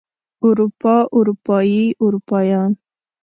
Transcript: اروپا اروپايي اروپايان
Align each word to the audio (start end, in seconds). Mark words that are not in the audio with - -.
اروپا 0.45 0.95
اروپايي 1.17 1.83
اروپايان 2.03 2.71